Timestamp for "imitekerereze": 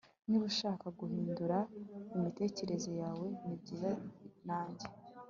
2.17-2.91